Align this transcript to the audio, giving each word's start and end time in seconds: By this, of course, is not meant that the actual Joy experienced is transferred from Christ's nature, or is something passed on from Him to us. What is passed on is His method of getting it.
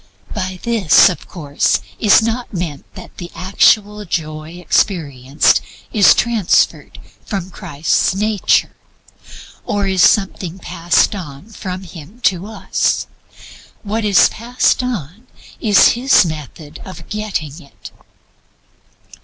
By 0.33 0.59
this, 0.63 1.09
of 1.09 1.27
course, 1.27 1.79
is 1.99 2.23
not 2.23 2.51
meant 2.51 2.91
that 2.95 3.17
the 3.17 3.29
actual 3.35 4.03
Joy 4.03 4.53
experienced 4.53 5.61
is 5.93 6.15
transferred 6.15 6.99
from 7.23 7.51
Christ's 7.51 8.15
nature, 8.15 8.75
or 9.63 9.85
is 9.85 10.01
something 10.01 10.57
passed 10.57 11.13
on 11.13 11.49
from 11.49 11.83
Him 11.83 12.19
to 12.21 12.47
us. 12.47 13.05
What 13.83 14.03
is 14.03 14.27
passed 14.29 14.81
on 14.81 15.27
is 15.59 15.89
His 15.89 16.25
method 16.25 16.79
of 16.83 17.07
getting 17.07 17.61
it. 17.61 17.91